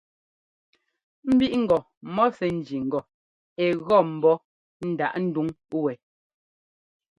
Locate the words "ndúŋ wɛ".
5.27-5.93